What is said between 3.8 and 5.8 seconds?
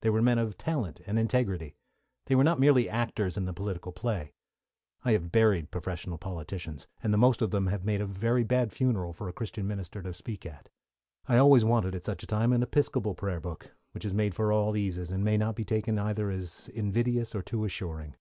play. I have buried